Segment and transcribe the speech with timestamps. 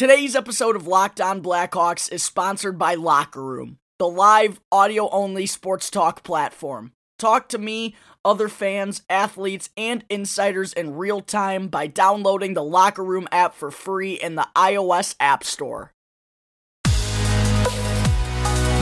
[0.00, 5.44] Today's episode of Locked On Blackhawks is sponsored by Locker Room, the live audio only
[5.44, 6.92] sports talk platform.
[7.18, 13.04] Talk to me, other fans, athletes, and insiders in real time by downloading the Locker
[13.04, 15.92] Room app for free in the iOS App Store.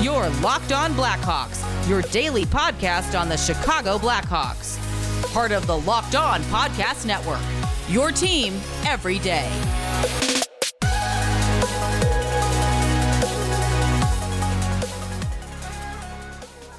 [0.01, 4.79] Your Locked On Blackhawks, your daily podcast on the Chicago Blackhawks.
[5.35, 7.43] Part of the Locked On Podcast Network.
[7.89, 9.51] Your team every day.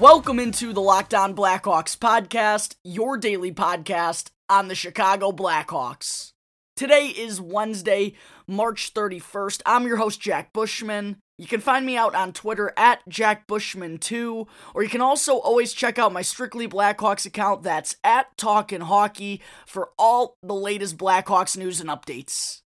[0.00, 6.32] Welcome into the Locked On Blackhawks podcast, your daily podcast on the Chicago Blackhawks.
[6.74, 8.14] Today is Wednesday,
[8.48, 9.60] March 31st.
[9.66, 11.18] I'm your host, Jack Bushman.
[11.36, 15.98] You can find me out on Twitter at JackBushman2, or you can also always check
[15.98, 21.78] out my Strictly Blackhawks account that's at Talkin' Hockey for all the latest Blackhawks news
[21.78, 22.62] and updates.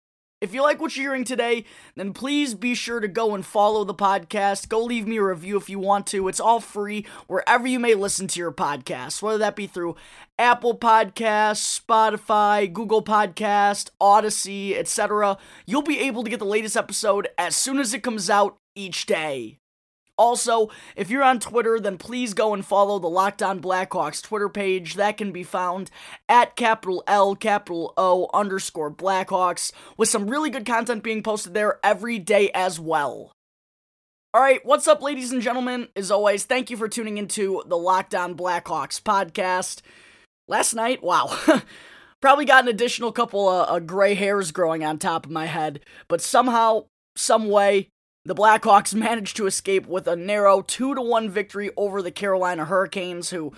[0.41, 1.65] If you like what you're hearing today,
[1.97, 4.69] then please be sure to go and follow the podcast.
[4.69, 6.29] Go leave me a review if you want to.
[6.29, 9.97] It's all free wherever you may listen to your podcast, whether that be through
[10.39, 15.39] Apple Podcasts, Spotify, Google Podcast, Odyssey, etc.
[15.67, 19.07] You'll be able to get the latest episode as soon as it comes out each
[19.07, 19.59] day.
[20.19, 24.49] Also, if you're on Twitter, then please go and follow the Locked On Blackhawks Twitter
[24.49, 24.95] page.
[24.95, 25.91] That can be found
[26.29, 31.79] at capital L, capital O, underscore Blackhawks, with some really good content being posted there
[31.85, 33.33] every day as well.
[34.37, 35.89] Alright, what's up, ladies and gentlemen?
[35.97, 39.81] As always, thank you for tuning into the Locked On Blackhawks podcast.
[40.49, 41.35] Last night, wow.
[42.21, 46.21] Probably got an additional couple of, gray hairs growing on top of my head, but
[46.21, 47.89] somehow, some way,
[48.29, 52.67] the Blackhawks managed to escape with a narrow 2 to 1 victory over the Carolina
[52.67, 53.55] Hurricanes, who,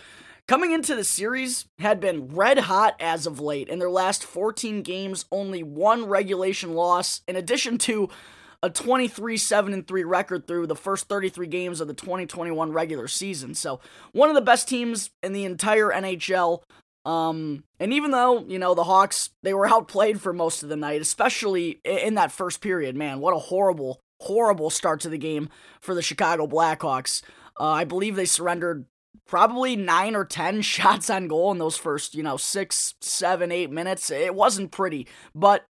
[0.47, 3.69] coming into the series, had been red hot as of late.
[3.69, 8.11] In their last 14 games, only one regulation loss, in addition to
[8.63, 13.57] a 23 7 3 record through the first 33 games of the 2021 regular season.
[13.57, 13.81] So,
[14.13, 16.63] one of the best teams in the entire NHL.
[17.07, 20.77] Um, and even though, you know, the Hawks, they were outplayed for most of the
[20.77, 25.49] night, especially in that first period, man, what a horrible horrible start to the game
[25.81, 27.23] for the Chicago Blackhawks.
[27.59, 28.87] Uh, I believe they surrendered
[29.27, 33.71] probably nine or ten shots on goal in those first, you know, six, seven, eight
[33.71, 34.11] minutes.
[34.11, 35.67] It wasn't pretty, but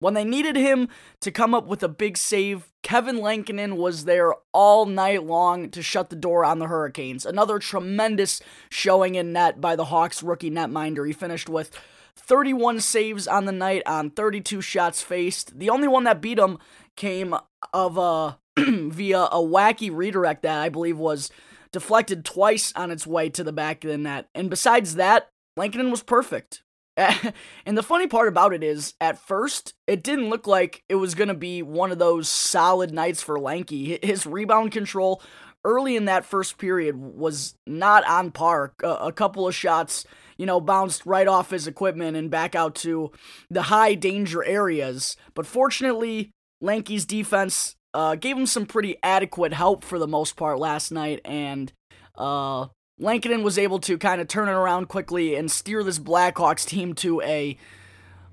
[0.00, 0.88] when they needed him
[1.20, 5.82] to come up with a big save, Kevin Lankinen was there all night long to
[5.82, 7.26] shut the door on the Hurricanes.
[7.26, 11.04] Another tremendous showing in net by the Hawks rookie netminder.
[11.04, 11.72] He finished with
[12.16, 15.58] 31 saves on the night on 32 shots faced.
[15.58, 16.58] The only one that beat him
[16.98, 17.34] came
[17.72, 21.30] of a via a wacky redirect that I believe was
[21.72, 24.28] deflected twice on its way to the back of the net.
[24.34, 26.62] And besides that, Lankinen was perfect.
[26.96, 31.14] and the funny part about it is, at first, it didn't look like it was
[31.14, 33.98] going to be one of those solid nights for Lanky.
[34.02, 35.22] His rebound control
[35.64, 38.72] early in that first period was not on par.
[38.82, 40.04] A, a couple of shots,
[40.36, 43.12] you know, bounced right off his equipment and back out to
[43.48, 45.16] the high danger areas.
[45.34, 50.58] But fortunately, Lanky's defense uh, gave him some pretty adequate help for the most part
[50.58, 51.72] last night, and
[52.16, 52.66] uh,
[52.98, 56.94] Lankinen was able to kind of turn it around quickly and steer this Blackhawks team
[56.94, 57.56] to a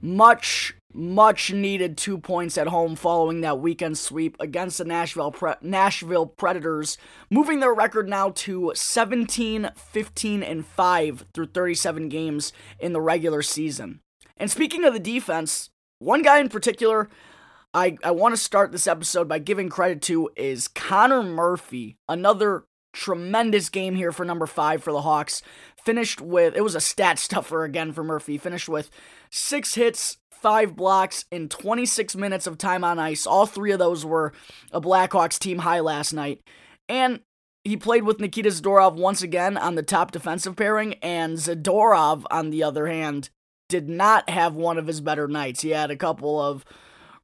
[0.01, 5.53] much, much needed two points at home following that weekend sweep against the Nashville Pre-
[5.61, 6.97] Nashville Predators,
[7.29, 13.41] moving their record now to 17, 15, and 5 through 37 games in the regular
[13.41, 13.99] season.
[14.37, 15.69] And speaking of the defense,
[15.99, 17.09] one guy in particular
[17.75, 21.97] I, I want to start this episode by giving credit to is Connor Murphy.
[22.07, 22.63] Another
[22.93, 25.41] tremendous game here for number five for the Hawks.
[25.83, 28.37] Finished with, it was a stat stuffer again for Murphy.
[28.37, 28.89] Finished with
[29.29, 33.27] six hits, five blocks, in 26 minutes of time on ice.
[33.27, 34.31] All three of those were
[34.71, 36.39] a Blackhawks team high last night.
[36.87, 37.19] And
[37.65, 42.51] he played with Nikita Zadorov once again on the top defensive pairing, and Zadorov, on
[42.51, 43.31] the other hand,
[43.67, 45.59] did not have one of his better nights.
[45.59, 46.63] He had a couple of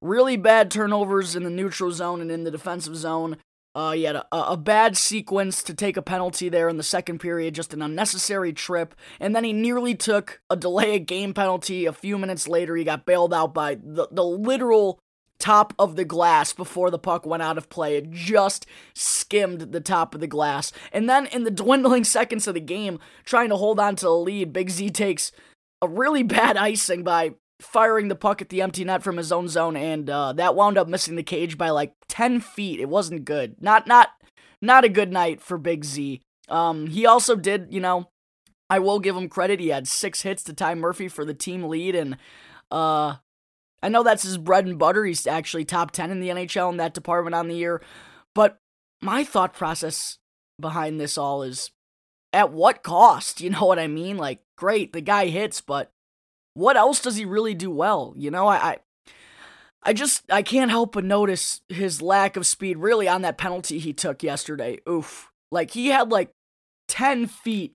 [0.01, 3.37] really bad turnovers in the neutral zone and in the defensive zone.
[3.73, 7.20] Uh, he had a, a bad sequence to take a penalty there in the second
[7.20, 8.93] period, just an unnecessary trip.
[9.20, 11.85] And then he nearly took a delay of game penalty.
[11.85, 14.99] A few minutes later, he got bailed out by the, the literal
[15.40, 17.96] top of the glass before the puck went out of play.
[17.96, 20.73] It just skimmed the top of the glass.
[20.91, 24.16] And then in the dwindling seconds of the game, trying to hold on to the
[24.16, 25.31] lead, Big Z takes
[25.81, 29.47] a really bad icing by firing the puck at the empty net from his own
[29.47, 32.79] zone, and uh, that wound up missing the cage by like ten feet.
[32.79, 33.55] It wasn't good.
[33.61, 34.09] Not not
[34.61, 36.22] not a good night for Big Z.
[36.49, 38.09] Um, he also did, you know,
[38.69, 39.59] I will give him credit.
[39.59, 42.17] He had six hits to tie Murphy for the team lead, and
[42.69, 43.16] uh,
[43.81, 45.05] I know that's his bread and butter.
[45.05, 47.81] He's actually top 10 in the NHL in that department on the year.
[48.35, 48.59] But
[49.02, 50.19] my thought process
[50.59, 51.72] behind this all is
[52.31, 53.41] at what cost?
[53.41, 54.17] You know what I mean?
[54.17, 55.91] Like, great, the guy hits, but
[56.53, 58.13] what else does he really do well?
[58.17, 58.77] You know, I, I
[59.83, 63.79] I just I can't help but notice his lack of speed really on that penalty
[63.79, 64.79] he took yesterday.
[64.87, 65.31] Oof.
[65.51, 66.31] Like he had like
[66.87, 67.73] 10 feet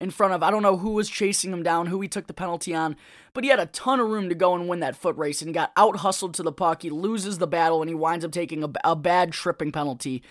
[0.00, 2.34] in front of I don't know who was chasing him down, who he took the
[2.34, 2.96] penalty on,
[3.34, 5.52] but he had a ton of room to go and win that foot race and
[5.52, 6.82] got out hustled to the puck.
[6.82, 10.22] He loses the battle and he winds up taking a, a bad tripping penalty.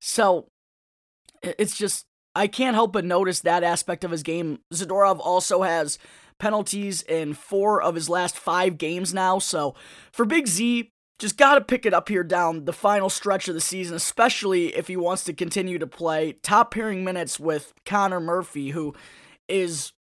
[0.00, 0.46] So
[1.42, 4.60] it's just I can't help but notice that aspect of his game.
[4.72, 5.98] Zadorov also has
[6.38, 9.38] penalties in four of his last five games now.
[9.38, 9.74] So
[10.12, 13.54] for Big Z, just got to pick it up here down the final stretch of
[13.54, 18.20] the season, especially if he wants to continue to play top pairing minutes with Connor
[18.20, 18.94] Murphy, who
[19.48, 19.92] is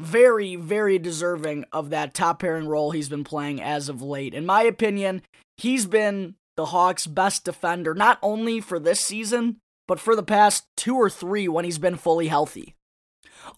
[0.00, 4.34] very, very deserving of that top pairing role he's been playing as of late.
[4.34, 5.22] In my opinion,
[5.56, 10.66] he's been the Hawks' best defender, not only for this season, but for the past
[10.76, 12.74] two or three when he's been fully healthy.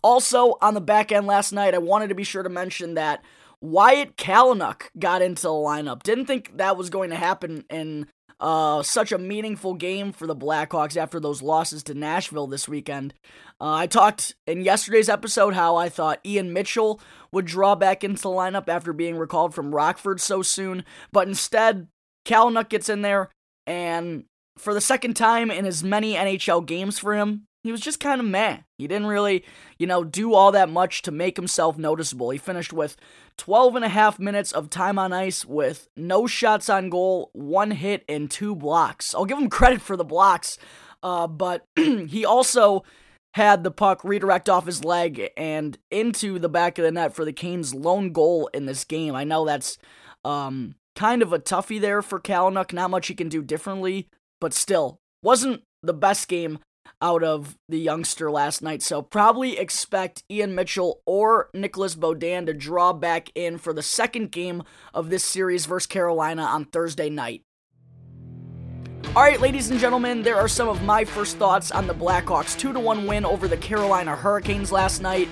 [0.02, 3.23] Also, on the back end last night, I wanted to be sure to mention that
[3.61, 6.02] Wyatt Kalynuk got into the lineup.
[6.02, 8.06] Didn't think that was going to happen in
[8.40, 13.14] uh, such a meaningful game for the Blackhawks after those losses to Nashville this weekend.
[13.61, 17.00] Uh, I talked in yesterday's episode how I thought Ian Mitchell
[17.32, 21.88] would draw back into the lineup after being recalled from Rockford so soon, but instead,
[22.25, 23.31] Kalynuk gets in there,
[23.67, 24.25] and
[24.56, 28.21] for the second time in as many NHL games for him, he was just kind
[28.21, 28.59] of meh.
[28.77, 29.45] He didn't really,
[29.79, 32.31] you know, do all that much to make himself noticeable.
[32.31, 32.97] He finished with
[33.37, 37.73] 12 and a half minutes of time on ice with no shots on goal, one
[37.73, 39.15] hit, and two blocks.
[39.15, 40.59] I'll give him credit for the blocks,
[41.03, 42.85] uh, but he also
[43.35, 47.25] had the puck redirect off his leg and into the back of the net for
[47.25, 49.15] the Canes' lone goal in this game.
[49.15, 49.79] I know that's
[50.25, 52.73] um, kind of a toughie there for Kalynuk.
[52.73, 54.09] Not much he can do differently,
[54.41, 56.59] but still, wasn't the best game
[57.00, 58.82] out of the youngster last night.
[58.82, 64.31] So probably expect Ian Mitchell or Nicholas Beaudin to draw back in for the second
[64.31, 64.62] game
[64.93, 67.43] of this series versus Carolina on Thursday night.
[69.17, 72.58] All right, ladies and gentlemen, there are some of my first thoughts on the Blackhawks
[72.58, 75.29] 2 1 win over the Carolina Hurricanes last night.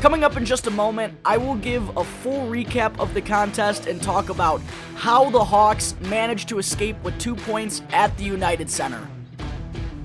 [0.00, 3.86] Coming up in just a moment, I will give a full recap of the contest
[3.86, 4.60] and talk about
[4.94, 9.08] how the Hawks managed to escape with two points at the United Center.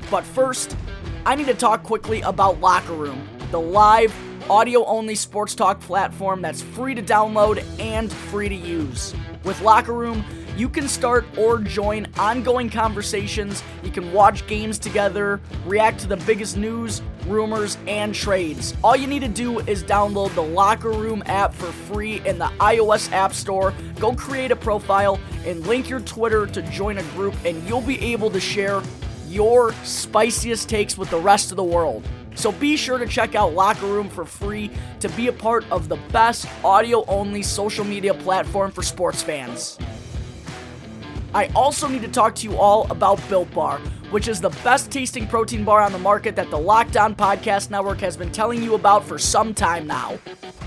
[0.10, 0.78] But first,
[1.24, 4.12] I need to talk quickly about Locker Room, the live,
[4.50, 9.14] audio only sports talk platform that's free to download and free to use.
[9.44, 10.26] With Locker Room,
[10.58, 13.62] you can start or join ongoing conversations.
[13.84, 18.74] You can watch games together, react to the biggest news, rumors, and trades.
[18.84, 22.48] All you need to do is download the Locker Room app for free in the
[22.60, 23.76] iOS App Store.
[24.00, 28.02] Go create a profile and link your Twitter to join a group, and you'll be
[28.02, 28.82] able to share
[29.32, 32.06] your spiciest takes with the rest of the world.
[32.36, 35.90] So be sure to check out Locker Room for free to be a part of
[35.90, 39.78] the best audio only social media platform for sports fans.
[41.34, 43.80] I also need to talk to you all about Built Bar,
[44.10, 47.70] which is the best tasting protein bar on the market that the Locked On Podcast
[47.70, 50.20] Network has been telling you about for some time now.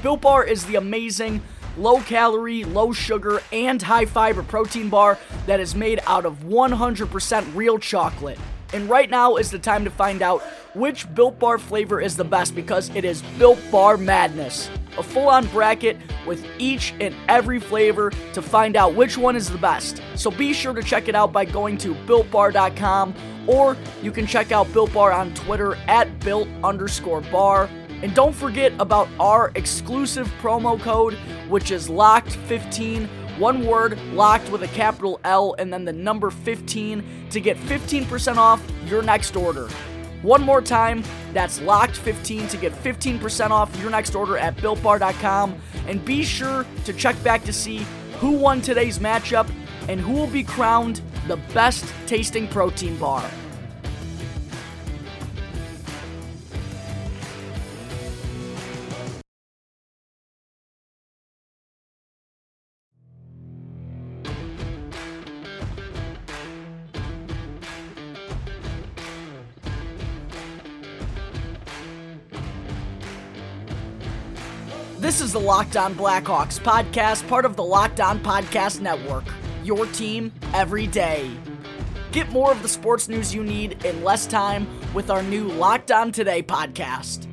[0.02, 1.42] Built Bar is the amazing,
[1.76, 7.54] low calorie, low sugar, and high fiber protein bar that is made out of 100%
[7.54, 8.38] real chocolate.
[8.74, 10.42] And right now is the time to find out
[10.74, 14.68] which Built Bar flavor is the best because it is Built Bar Madness.
[14.98, 19.48] A full on bracket with each and every flavor to find out which one is
[19.48, 20.02] the best.
[20.16, 23.14] So be sure to check it out by going to builtbar.com
[23.46, 27.70] or you can check out Built Bar on Twitter at built underscore bar.
[28.02, 31.14] And don't forget about our exclusive promo code,
[31.48, 37.28] which is locked15 one word, locked with a capital L, and then the number 15
[37.30, 39.68] to get 15% off your next order.
[40.22, 45.60] One more time, that's locked 15 to get 15% off your next order at builtbar.com.
[45.86, 47.84] And be sure to check back to see
[48.20, 49.50] who won today's matchup
[49.88, 53.28] and who will be crowned the best tasting protein bar.
[75.04, 79.24] This is the Locked On Blackhawks podcast, part of the Locked On Podcast Network.
[79.62, 81.30] Your team every day.
[82.10, 85.90] Get more of the sports news you need in less time with our new Locked
[85.90, 87.28] On Today podcast.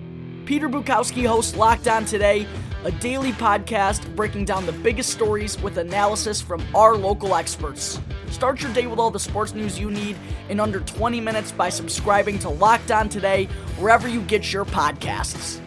[0.46, 2.46] Peter Bukowski hosts Locked On Today,
[2.84, 8.02] a daily podcast breaking down the biggest stories with analysis from our local experts.
[8.32, 10.18] Start your day with all the sports news you need
[10.50, 13.46] in under 20 minutes by subscribing to Locked On Today,
[13.80, 15.61] wherever you get your podcasts.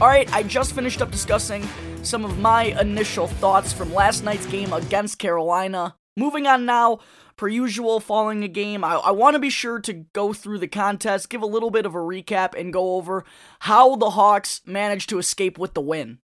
[0.00, 1.66] All right, I just finished up discussing
[2.02, 5.94] some of my initial thoughts from last night's game against Carolina.
[6.16, 6.98] Moving on now
[7.36, 10.66] per usual, following a game, I, I want to be sure to go through the
[10.66, 13.24] contest, give a little bit of a recap, and go over
[13.60, 16.18] how the Hawks managed to escape with the win.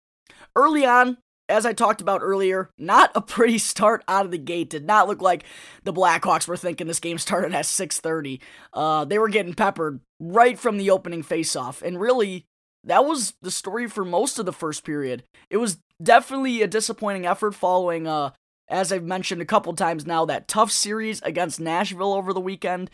[0.55, 1.19] Early on,
[1.49, 4.71] as I talked about earlier, not a pretty start out of the gate.
[4.71, 5.45] Did not look like
[5.83, 8.41] the Blackhawks were thinking this game started at 6:30.
[8.73, 12.47] Uh, they were getting peppered right from the opening faceoff, and really,
[12.87, 15.25] that was the story for most of the first period.
[15.51, 18.31] It was definitely a disappointing effort following uh,
[18.69, 22.91] as I've mentioned a couple times now, that tough series against Nashville over the weekend.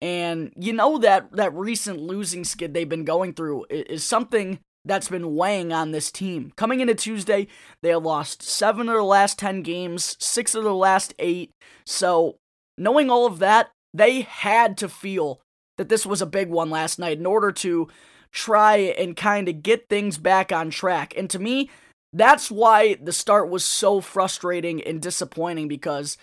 [0.00, 5.08] And you know that that recent losing skid they've been going through is something that's
[5.08, 6.52] been weighing on this team.
[6.56, 7.48] Coming into Tuesday,
[7.82, 11.50] they have lost seven of the last 10 games, six of the last eight.
[11.84, 12.36] So,
[12.78, 15.42] knowing all of that, they had to feel
[15.76, 17.88] that this was a big one last night in order to
[18.32, 21.14] try and kind of get things back on track.
[21.16, 21.70] And to me,
[22.12, 26.16] that's why the start was so frustrating and disappointing because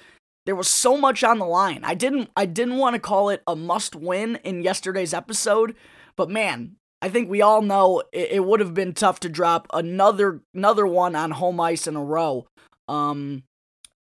[0.45, 1.81] there was so much on the line.
[1.83, 5.75] I didn't I didn't want to call it a must win in yesterday's episode,
[6.15, 9.67] but man, I think we all know it, it would have been tough to drop
[9.73, 12.47] another another one on home ice in a row.
[12.87, 13.43] Um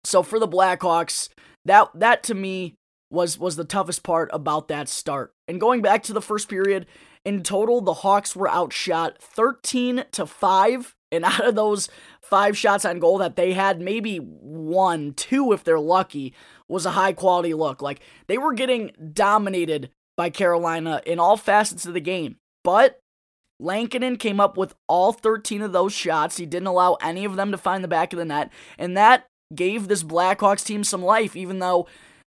[0.04, 1.30] so for the Blackhawks,
[1.66, 2.76] that that to me
[3.12, 5.34] was was the toughest part about that start.
[5.48, 6.86] And going back to the first period,
[7.26, 11.90] in total the Hawks were outshot 13 to 5 and out of those
[12.22, 16.34] five shots on goal that they had, maybe one, two, if they're lucky,
[16.68, 17.82] was a high quality look.
[17.82, 22.38] Like they were getting dominated by Carolina in all facets of the game.
[22.64, 23.00] But
[23.60, 26.38] Lankinen came up with all 13 of those shots.
[26.38, 28.52] He didn't allow any of them to find the back of the net.
[28.78, 31.88] And that gave this Blackhawks team some life, even though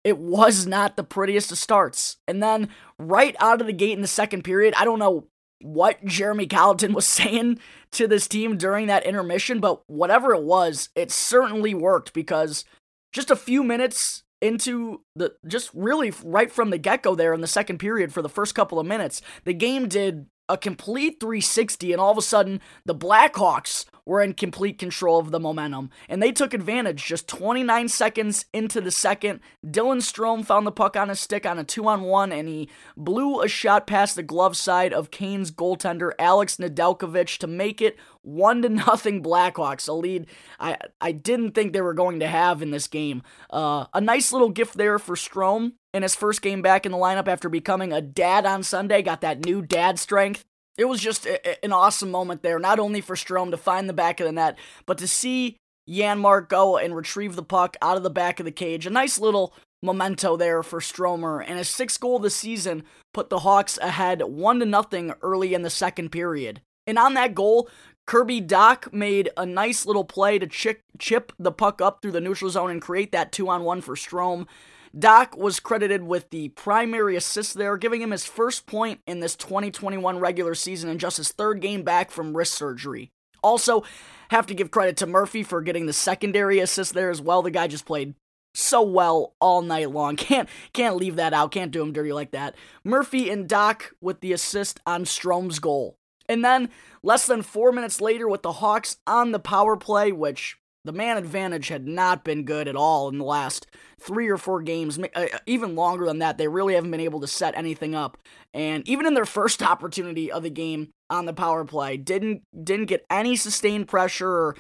[0.05, 2.17] it was not the prettiest of starts.
[2.27, 5.27] And then right out of the gate in the second period, I don't know
[5.61, 7.59] what Jeremy Colliton was saying
[7.93, 12.65] to this team during that intermission, but whatever it was, it certainly worked because
[13.13, 17.47] just a few minutes into the just really right from the get-go there in the
[17.47, 22.01] second period for the first couple of minutes, the game did a complete 360 and
[22.01, 26.33] all of a sudden the Blackhawks were in complete control of the momentum, and they
[26.33, 27.05] took advantage.
[27.05, 31.59] Just 29 seconds into the second, Dylan Strome found the puck on his stick on
[31.59, 35.51] a two on one, and he blew a shot past the glove side of Canes'
[35.51, 40.27] goaltender Alex Nedeljkovic to make it one to nothing Blackhawks, a lead
[40.59, 43.23] I I didn't think they were going to have in this game.
[43.51, 46.99] Uh, a nice little gift there for Strome in his first game back in the
[46.99, 49.03] lineup after becoming a dad on Sunday.
[49.03, 50.45] Got that new dad strength
[50.81, 53.93] it was just a, an awesome moment there, not only for Strome to find the
[53.93, 58.03] back of the net, but to see Janmark go and retrieve the puck out of
[58.03, 58.87] the back of the cage.
[58.87, 62.83] A nice little memento there for Stromer, and his sixth goal of the season
[63.13, 66.63] put the Hawks ahead one to nothing early in the second period.
[66.87, 67.69] And on that goal,
[68.11, 72.21] Kirby Dach made a nice little play to chip, chip the puck up through the
[72.21, 74.49] neutral zone and create that two on one for Strome.
[74.93, 79.37] Dach was credited with the primary assist there, giving him his first point in this
[79.37, 83.13] 2021 regular season and just his third game back from wrist surgery.
[83.45, 83.85] Also,
[84.31, 87.43] have to give credit to Murphy for getting the secondary assist there as well.
[87.43, 88.17] The guy just played
[88.57, 90.17] so well all night long.
[90.17, 91.53] Can't can't leave that out.
[91.53, 92.57] Can't do him dirty like that.
[92.83, 95.97] Murphy and Dach with the assist on Strome's goal.
[96.31, 96.71] And then
[97.03, 101.19] less than 4 minutes later with the Hawks on the power play, which the man
[101.19, 103.67] advantage had not been good at all in the last
[104.01, 106.39] three or four games, uh, even longer than that.
[106.39, 108.17] They really haven't been able to set anything up.
[108.55, 112.87] And even in their first opportunity of the game on the power play, didn't didn't
[112.87, 114.57] get any sustained pressure or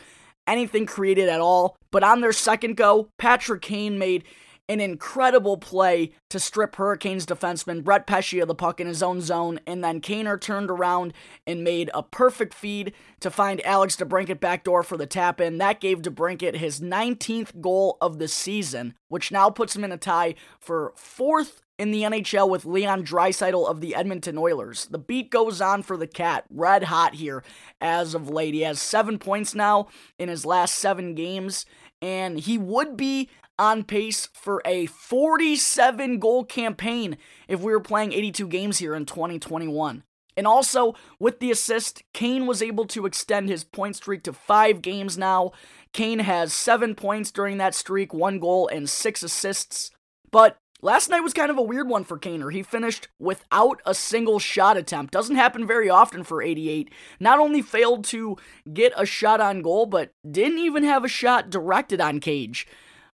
[0.46, 1.76] anything created at all.
[1.90, 4.24] But on their second go, Patrick Kane made
[4.70, 9.20] an incredible play to strip Hurricanes defenseman Brett Pesce of the puck in his own
[9.20, 11.12] zone, and then Kaner turned around
[11.44, 15.58] and made a perfect feed to find Alex DeBrincat backdoor for the tap in.
[15.58, 19.96] That gave DeBrincat his 19th goal of the season, which now puts him in a
[19.96, 24.84] tie for fourth in the NHL with Leon Draisaitl of the Edmonton Oilers.
[24.84, 27.42] The beat goes on for the Cat, red hot here
[27.80, 28.54] as of late.
[28.54, 31.66] He has seven points now in his last seven games,
[32.00, 33.28] and he would be
[33.60, 39.04] on pace for a 47 goal campaign if we were playing 82 games here in
[39.04, 40.02] 2021.
[40.36, 44.80] And also, with the assist, Kane was able to extend his point streak to five
[44.80, 45.52] games now.
[45.92, 49.90] Kane has seven points during that streak, one goal, and six assists.
[50.30, 52.50] But Last night was kind of a weird one for Kaner.
[52.50, 55.12] He finished without a single shot attempt.
[55.12, 56.90] Doesn't happen very often for 88.
[57.20, 58.38] Not only failed to
[58.72, 62.66] get a shot on goal, but didn't even have a shot directed on Cage.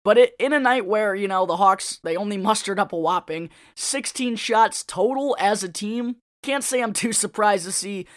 [0.06, 2.98] But it, in a night where, you know, the Hawks, they only mustered up a
[2.98, 8.08] whopping 16 shots total as a team, can't say I'm too surprised to see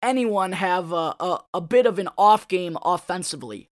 [0.00, 3.68] anyone have a, a, a bit of an off game offensively.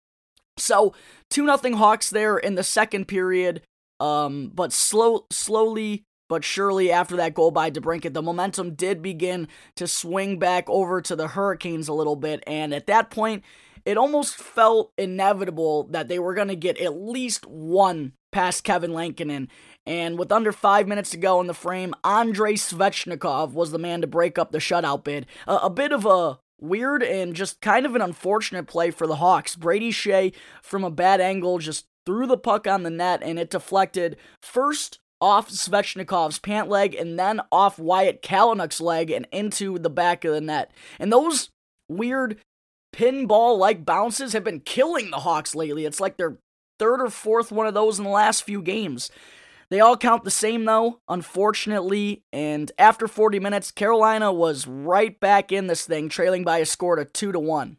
[0.57, 0.93] So,
[1.31, 3.63] 2 0 Hawks there in the second period.
[3.99, 9.49] Um, but slow, slowly but surely after that goal by DeBrincat, the momentum did begin
[9.75, 12.41] to swing back over to the Hurricanes a little bit.
[12.47, 13.43] And at that point,
[13.85, 18.93] it almost felt inevitable that they were going to get at least one past Kevin
[18.93, 19.50] Lankinen.
[19.85, 24.01] And with under five minutes to go in the frame, Andrei Svechnikov was the man
[24.01, 25.25] to break up the shutout bid.
[25.47, 29.17] A, a bit of a weird and just kind of an unfortunate play for the
[29.17, 29.55] Hawks.
[29.55, 33.50] Brady Skjei, from a bad angle, just threw the puck on the net and it
[33.50, 39.89] deflected first off Svechnikov's pant leg and then off Wyatt Kalynuk's leg and into the
[39.89, 40.71] back of the net.
[41.00, 41.50] And those
[41.88, 42.39] weird
[42.95, 45.86] pinball like bounces have been killing the Hawks lately.
[45.86, 46.38] It's like their
[46.79, 49.10] third or fourth one of those in the last few games.
[49.69, 55.51] They all count the same though, unfortunately, and after 40 minutes, Carolina was right back
[55.51, 57.77] in this thing, trailing by a score to 2 to 1.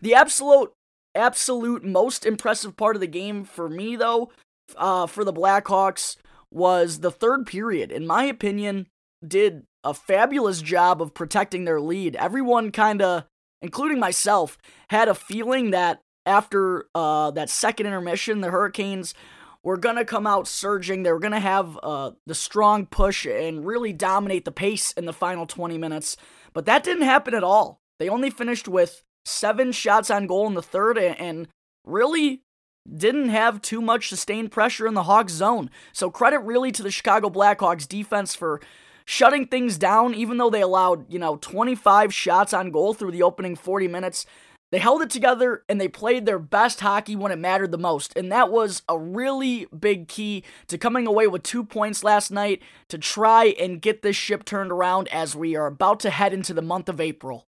[0.00, 0.72] The absolute
[1.16, 4.30] absolute most impressive part of the game for me, though,
[4.76, 6.16] uh, for the Blackhawks
[6.52, 7.90] was the third period.
[7.90, 8.86] In my opinion,
[9.26, 12.14] did a fabulous job of protecting their lead.
[12.16, 13.24] Everyone kind of,
[13.62, 14.58] including myself,
[14.90, 19.14] had a feeling that after uh, that second intermission, the Hurricanes
[19.62, 21.02] were going to come out surging.
[21.02, 25.06] They were going to have uh, the strong push and really dominate the pace in
[25.06, 26.16] the final 20 minutes.
[26.52, 27.80] But that didn't happen at all.
[27.98, 31.48] They only finished with seven shots on goal in the third and
[31.84, 32.42] really
[32.88, 35.70] didn't have too much sustained pressure in the Hawks zone.
[35.92, 38.60] So credit really to the Chicago Blackhawks defense for
[39.06, 43.22] shutting things down even though they allowed, you know, 25 shots on goal through the
[43.22, 44.26] opening 40 minutes.
[44.72, 48.12] They held it together and they played their best hockey when it mattered the most.
[48.16, 52.60] And that was a really big key to coming away with two points last night
[52.88, 56.52] to try and get this ship turned around as we are about to head into
[56.52, 57.46] the month of April.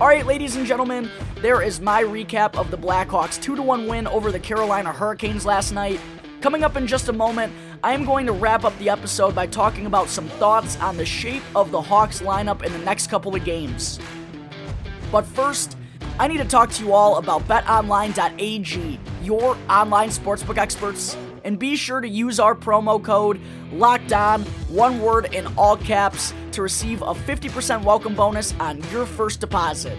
[0.00, 4.06] All right, ladies and gentlemen, there is my recap of the Blackhawks 2 1 win
[4.06, 5.98] over the Carolina Hurricanes last night.
[6.40, 9.48] Coming up in just a moment, I am going to wrap up the episode by
[9.48, 13.34] talking about some thoughts on the shape of the Hawks lineup in the next couple
[13.34, 13.98] of games.
[15.10, 15.76] But first,
[16.16, 21.74] I need to talk to you all about betonline.ag, your online sportsbook experts, and be
[21.74, 23.40] sure to use our promo code
[23.72, 29.40] LOCKEDON, one word in all caps, to receive a 50% welcome bonus on your first
[29.40, 29.98] deposit.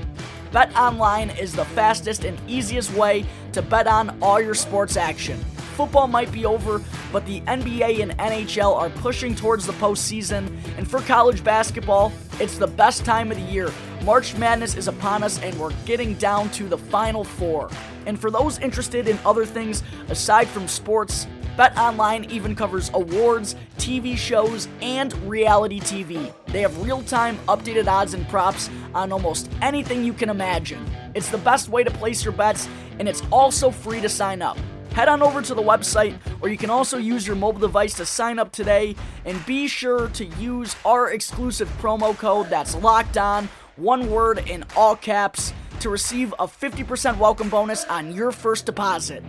[0.54, 5.38] BetOnline is the fastest and easiest way to bet on all your sports action.
[5.80, 10.86] Football might be over, but the NBA and NHL are pushing towards the postseason, and
[10.86, 13.72] for college basketball, it's the best time of the year.
[14.04, 17.70] March Madness is upon us, and we're getting down to the Final Four.
[18.08, 24.18] And for those interested in other things aside from sports, BetOnline even covers awards, TV
[24.18, 26.34] shows, and reality TV.
[26.48, 30.86] They have real time updated odds and props on almost anything you can imagine.
[31.15, 32.68] It's the best way to place your bets,
[33.00, 34.58] and it's also free to sign up.
[34.93, 38.06] Head on over to the website, or you can also use your mobile device to
[38.06, 38.95] sign up today.
[39.25, 44.65] And be sure to use our exclusive promo code that's locked on, one word in
[44.75, 49.23] all caps, to receive a 50% welcome bonus on your first deposit.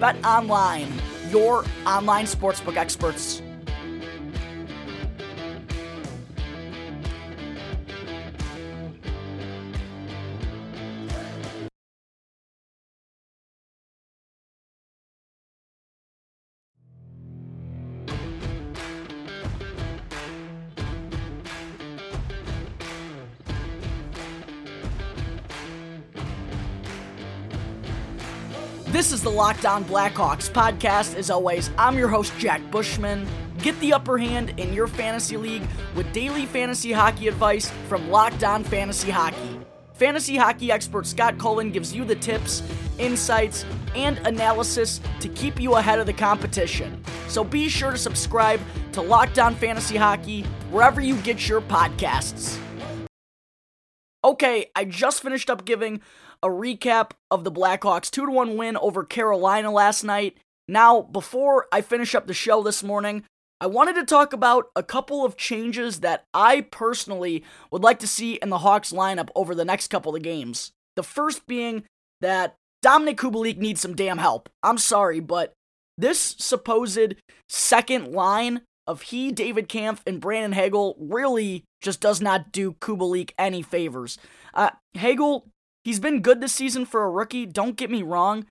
[0.00, 0.88] Bet online
[1.32, 3.42] your online sportsbook experts.
[29.02, 31.16] This is the Locked On Blackhawks podcast.
[31.16, 33.26] As always, I'm your host, Jack Bushman.
[33.58, 35.64] Get the upper hand in your fantasy league
[35.96, 39.58] with daily fantasy hockey advice from Locked On Fantasy Hockey.
[39.94, 42.62] Fantasy hockey expert Scott Cullen gives you the tips,
[43.00, 47.02] insights, and analysis to keep you ahead of the competition.
[47.26, 48.60] So be sure to subscribe
[48.92, 52.56] to Locked On Fantasy Hockey wherever you get your podcasts.
[54.24, 56.00] Okay, I just finished up giving
[56.42, 60.36] a recap of the Blackhawks 2 1 win over Carolina last night.
[60.68, 63.24] Now, before I finish up the show this morning,
[63.60, 68.08] I wanted to talk about a couple of changes that I personally would like to
[68.08, 70.72] see in the Hawks lineup over the next couple of games.
[70.96, 71.84] The first being
[72.20, 74.48] that Dominik Kubalik needs some damn help.
[74.62, 75.52] I'm sorry, but
[75.96, 77.14] this supposed
[77.48, 83.30] second line of he, David Kampf, and Brandon Hagel really just does not do Kubalik
[83.38, 84.18] any favors.
[84.54, 85.46] Uh, Hagel,
[85.84, 88.46] he's been good this season for a rookie, don't get me wrong,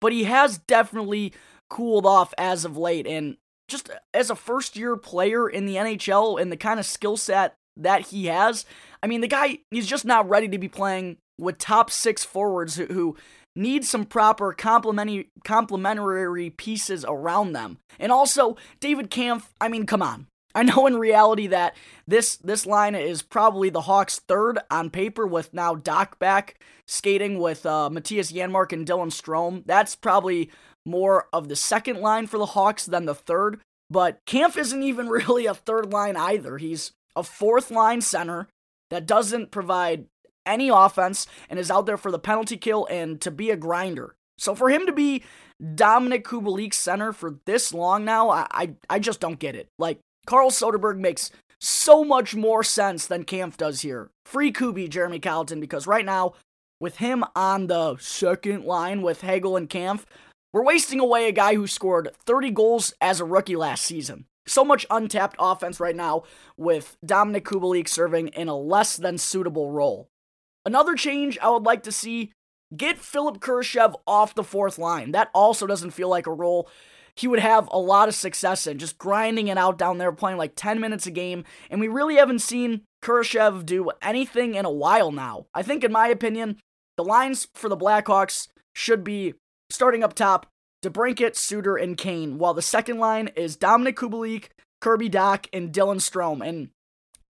[0.00, 1.32] but he has definitely
[1.70, 3.06] cooled off as of late.
[3.06, 3.36] And
[3.68, 7.54] just as a first year player in the NHL and the kind of skill set
[7.76, 8.66] that he has,
[9.02, 12.76] I mean, the guy, he's just not ready to be playing with top six forwards
[12.76, 13.16] who, who
[13.56, 17.78] need some proper complementary complementary pieces around them.
[17.98, 20.26] And also, David Kampf, I mean, come on.
[20.54, 25.26] I know in reality that this this line is probably the Hawks' third on paper,
[25.26, 29.62] with now Dach back skating with uh, Mattias Janmark and Dylan Strome.
[29.66, 30.50] That's probably
[30.84, 33.60] more of the second line for the Hawks than the third.
[33.90, 36.58] But Kampf isn't even really a third line either.
[36.58, 38.48] He's a fourth line center
[38.90, 40.06] that doesn't provide
[40.44, 44.14] any offense and is out there for the penalty kill and to be a grinder.
[44.38, 45.22] So for him to be
[45.62, 49.68] Dominik Kubalik center for this long now, I, I, I just don't get it.
[49.78, 51.30] Like Carl Soderberg makes
[51.60, 54.10] so much more sense than Kampf does here.
[54.24, 56.34] Free Kubi, Jeremy Colliton, because right now,
[56.80, 60.04] with him on the second line with Hagel and Kampf,
[60.52, 64.26] we're wasting away a guy who scored 30 goals as a rookie last season.
[64.46, 66.24] So much untapped offense right now
[66.56, 70.08] with Dominik Kubalik serving in a less than suitable role.
[70.66, 72.32] Another change I would like to see
[72.76, 75.12] get Philip Kurashev off the fourth line.
[75.12, 76.68] That also doesn't feel like a role
[77.16, 80.38] he would have a lot of success in, just grinding it out down there, playing
[80.38, 81.44] like 10 minutes a game.
[81.70, 85.46] And we really haven't seen Kurashev do anything in a while now.
[85.54, 86.58] I think, in my opinion,
[86.96, 89.34] the lines for the Blackhawks should be
[89.70, 90.46] starting up top
[90.82, 94.46] DeBrincat, Suter, and Kane, while the second line is Dominik Kubalik,
[94.80, 96.46] Kirby Dach, and Dylan Strome.
[96.46, 96.70] And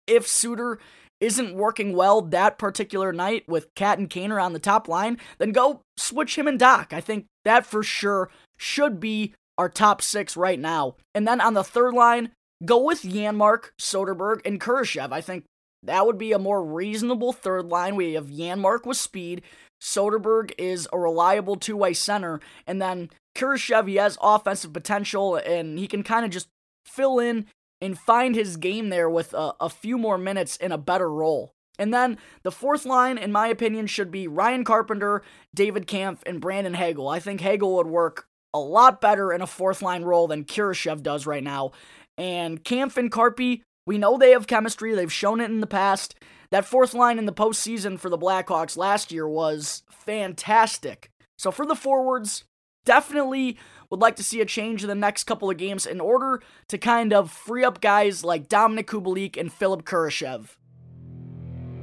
[0.08, 0.80] if Suter
[1.20, 5.52] isn't working well that particular night with Cat and Kaner on the top line, then
[5.52, 6.94] go switch him and Dach.
[6.94, 10.96] I think that for sure should be our top six right now.
[11.14, 12.32] And then on the third line,
[12.66, 15.12] go with Janmark, Soderberg, and Kurashev.
[15.12, 15.46] I think
[15.84, 17.96] that would be a more reasonable third line.
[17.96, 19.44] We have Janmark with speed.
[19.80, 22.40] Soderberg is a reliable two way center.
[22.66, 26.48] And then Kurashev, he has offensive potential and he can kind of just
[26.84, 27.46] fill in
[27.80, 31.52] and find his game there with a, a few more minutes in a better role.
[31.78, 35.22] And then the fourth line, in my opinion, should be Ryan Carpenter,
[35.54, 37.08] David Kampf, and Brandon Hagel.
[37.08, 41.02] I think Hagel would work a lot better in a fourth line role than Kurashev
[41.02, 41.72] does right now.
[42.18, 44.94] And Kampf and Carpy, we know they have chemistry.
[44.94, 46.16] They've shown it in the past.
[46.52, 51.10] That fourth line in the postseason for the Blackhawks last year was fantastic.
[51.38, 52.44] So for the forwards,
[52.86, 53.58] definitely
[53.90, 56.78] would like to see a change in the next couple of games in order to
[56.78, 60.56] kind of free up guys like Dominik Kubalik and Philip Kurashev.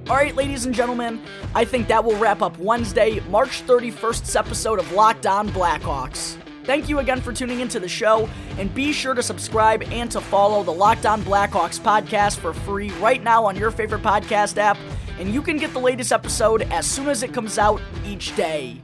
[0.08, 1.20] All right, ladies and gentlemen,
[1.54, 6.38] I think that will wrap up Wednesday, March 31st's episode of Locked On Blackhawks.
[6.68, 8.28] Thank you again for tuning into the show,
[8.58, 12.90] and be sure to subscribe and to follow the Locked On Blackhawks podcast for free
[13.00, 14.76] right now on your favorite podcast app,
[15.18, 18.82] and you can get the latest episode as soon as it comes out each day.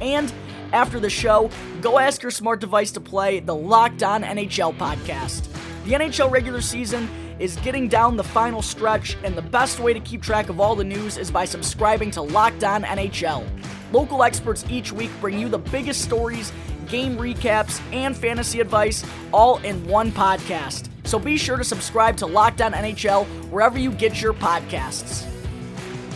[0.00, 0.32] And
[0.72, 1.48] after the show,
[1.80, 5.46] go ask your smart device to play the Locked On NHL podcast.
[5.84, 7.08] The NHL regular season
[7.38, 10.74] is getting down the final stretch, and the best way to keep track of all
[10.74, 13.46] the news is by subscribing to Locked On NHL.
[13.92, 16.50] Local experts each week bring you the biggest stories,
[16.88, 20.88] game recaps, and fantasy advice all in one podcast.
[21.04, 25.26] So be sure to subscribe to Locked On NHL wherever you get your podcasts.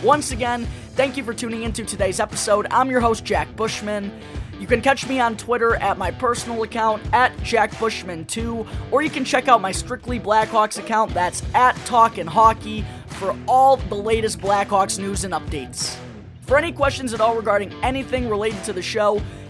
[0.03, 2.67] Once again, thank you for tuning into today's episode.
[2.71, 4.11] I'm your host, Jack Bushman.
[4.59, 9.23] You can catch me on Twitter at my personal account at JackBushman2, or you can
[9.23, 14.97] check out my Strictly Blackhawks account that's at Talkin' Hockey for all the latest Blackhawks
[14.97, 15.95] news and updates.
[16.41, 19.21] For any questions at all regarding anything related to the show,